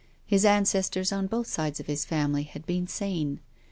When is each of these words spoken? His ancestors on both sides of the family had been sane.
His 0.25 0.45
ancestors 0.45 1.11
on 1.11 1.27
both 1.27 1.45
sides 1.45 1.79
of 1.79 1.85
the 1.85 1.95
family 1.95 2.41
had 2.41 2.65
been 2.65 2.87
sane. 2.87 3.39